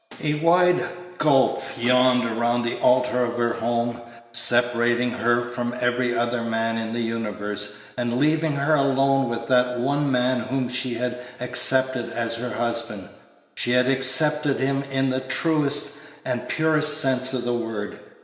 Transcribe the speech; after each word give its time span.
A 0.23 0.33
wide 0.39 0.83
gulf 1.19 1.77
yawned 1.79 2.23
around 2.23 2.63
the 2.63 2.79
altar 2.79 3.23
of 3.23 3.37
her 3.37 3.53
home, 3.53 4.01
separating 4.31 5.11
her 5.11 5.43
from 5.43 5.75
every 5.79 6.17
other 6.17 6.41
man 6.41 6.79
in 6.79 6.91
the 6.91 7.01
universe, 7.03 7.73
and 7.95 8.17
leaving 8.19 8.53
her 8.53 8.73
alone 8.73 9.29
with 9.29 9.45
that 9.49 9.79
one 9.79 10.11
man 10.11 10.39
whom 10.39 10.69
she 10.69 10.95
had 10.95 11.19
accepted 11.39 12.09
as 12.13 12.33
her 12.37 12.49
husband. 12.53 13.09
She 13.53 13.73
had 13.73 13.85
accepted 13.87 14.59
him 14.59 14.81
in 14.91 15.11
the 15.11 15.19
truest 15.19 15.97
and 16.25 16.49
purest 16.49 16.97
sense 16.99 17.35
of 17.35 17.43
the 17.43 17.53
word. 17.53 17.99